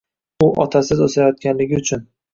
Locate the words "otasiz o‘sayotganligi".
0.63-1.79